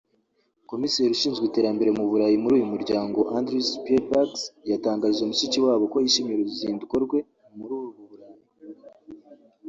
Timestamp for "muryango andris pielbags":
2.73-4.39